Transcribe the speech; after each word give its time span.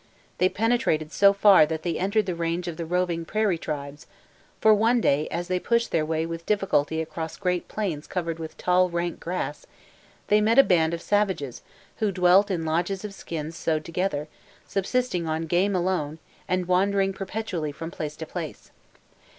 They 0.39 0.49
penetrated 0.49 1.11
so 1.11 1.31
far 1.31 1.67
that 1.67 1.83
they 1.83 1.99
entered 1.99 2.25
the 2.25 2.33
range 2.33 2.67
of 2.67 2.75
the 2.75 2.87
roving 2.87 3.23
prairie 3.23 3.59
tribes; 3.59 4.07
for, 4.59 4.73
one 4.73 4.99
day, 4.99 5.27
as 5.27 5.47
they 5.47 5.59
pushed 5.59 5.91
their 5.91 6.07
way 6.07 6.25
with 6.25 6.47
difficulty 6.47 7.03
across 7.03 7.37
great 7.37 7.67
plains 7.67 8.07
covered 8.07 8.39
with 8.39 8.57
tall, 8.57 8.89
rank 8.89 9.19
grass, 9.19 9.67
they 10.25 10.41
met 10.41 10.57
a 10.57 10.63
band 10.63 10.95
of 10.95 11.03
savages 11.03 11.61
who 11.97 12.11
dwelt 12.11 12.49
in 12.49 12.65
lodges 12.65 13.05
of 13.05 13.13
skins 13.13 13.55
sewed 13.55 13.85
together, 13.85 14.27
subsisting 14.67 15.27
on 15.27 15.45
game 15.45 15.75
alone, 15.75 16.17
and 16.47 16.65
wandering 16.67 17.13
perpetually 17.13 17.71
from 17.71 17.91
place 17.91 18.15
to 18.15 18.25
place. 18.25 18.71